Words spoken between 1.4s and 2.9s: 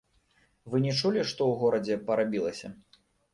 ў горадзе парабілася?